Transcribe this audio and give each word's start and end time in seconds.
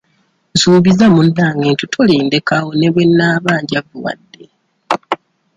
Nsuubiza 0.53 1.05
munnange 1.15 1.67
nti 1.73 1.85
tolindekawo 1.93 2.69
ne 2.75 2.89
bwe 2.93 3.03
nnaaba 3.09 3.51
njavuwadde. 3.63 4.43